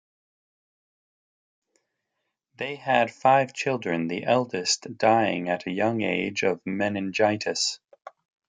[2.55, 7.79] They had five children, the eldest dying at a young age of meningitis.